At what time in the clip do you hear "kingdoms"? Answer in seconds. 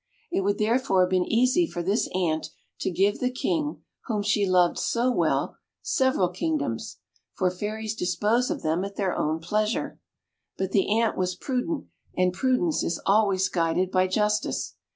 6.29-6.97